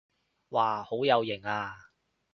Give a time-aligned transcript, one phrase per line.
[0.49, 1.77] 哇好有型啊